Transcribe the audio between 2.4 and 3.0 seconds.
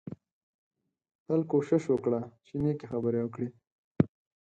چې نېکې